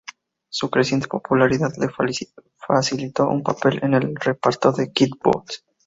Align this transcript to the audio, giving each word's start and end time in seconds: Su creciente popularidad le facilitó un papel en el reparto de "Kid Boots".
Su 0.49 0.71
creciente 0.71 1.07
popularidad 1.07 1.73
le 1.77 1.87
facilitó 2.71 3.27
un 3.29 3.43
papel 3.43 3.81
en 3.83 3.93
el 3.93 4.15
reparto 4.15 4.71
de 4.71 4.91
"Kid 4.91 5.11
Boots". 5.23 5.63